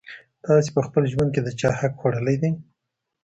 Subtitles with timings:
[0.45, 2.51] تاسي په خپل ژوند کي د چا حق خوړلی دی؟